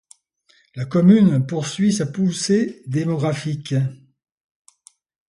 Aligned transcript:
La 0.73 0.85
commune 0.85 1.45
poursuit 1.45 1.93
sa 1.93 2.07
poussée 2.07 2.81
démographique. 2.87 3.75